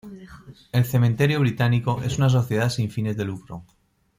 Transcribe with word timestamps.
El 0.71 0.85
Cementerio 0.85 1.39
Británico 1.41 2.01
es 2.03 2.17
una 2.17 2.27
sociedad 2.27 2.69
sin 2.69 2.89
fines 2.89 3.15
de 3.17 3.25
lucro. 3.25 3.63